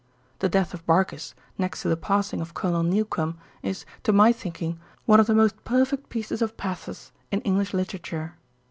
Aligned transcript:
The 0.39 0.49
death 0.49 0.73
of 0.73 0.83
Barkis, 0.87 1.35
next 1.59 1.83
to 1.83 1.87
the 1.87 1.95
passing 1.95 2.41
of 2.41 2.55
Colonel 2.55 2.81
Newcome, 2.81 3.37
is, 3.61 3.85
to 4.01 4.11
my 4.11 4.31
thinking, 4.31 4.79
one 5.05 5.19
of 5.19 5.27
the 5.27 5.35
most 5.35 5.63
perfect 5.63 6.09
pieces 6.09 6.41
of 6.41 6.57
pathos 6.57 7.11
in 7.29 7.39
English 7.41 7.71
literature. 7.71 8.33